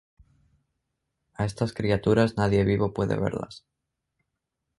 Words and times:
A 1.35 1.45
estas 1.45 1.73
criaturas 1.73 2.35
nadie 2.35 2.63
vivo 2.63 2.91
puede 2.91 3.15
verlas. 3.21 3.67